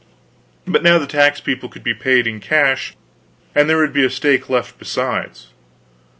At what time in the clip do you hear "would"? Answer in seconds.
3.77-3.93